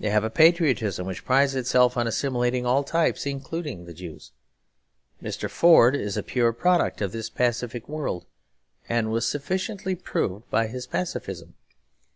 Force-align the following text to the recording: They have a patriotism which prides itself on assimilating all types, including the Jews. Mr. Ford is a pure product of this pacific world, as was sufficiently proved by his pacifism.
They 0.00 0.10
have 0.10 0.24
a 0.24 0.30
patriotism 0.30 1.06
which 1.06 1.24
prides 1.24 1.54
itself 1.54 1.96
on 1.96 2.08
assimilating 2.08 2.66
all 2.66 2.82
types, 2.82 3.24
including 3.24 3.84
the 3.84 3.94
Jews. 3.94 4.32
Mr. 5.22 5.48
Ford 5.48 5.94
is 5.94 6.16
a 6.16 6.24
pure 6.24 6.52
product 6.52 7.00
of 7.00 7.12
this 7.12 7.30
pacific 7.30 7.88
world, 7.88 8.26
as 8.88 9.04
was 9.04 9.28
sufficiently 9.30 9.94
proved 9.94 10.50
by 10.50 10.66
his 10.66 10.88
pacifism. 10.88 11.54